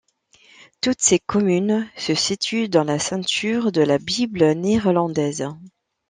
Toutes 0.81 1.01
ces 1.03 1.19
communes 1.19 1.87
se 1.95 2.15
situent 2.15 2.67
dans 2.69 2.83
la 2.85 2.97
ceinture 2.97 3.71
de 3.71 3.81
la 3.81 3.99
Bible 3.99 4.43
néerlandaise. 4.55 5.47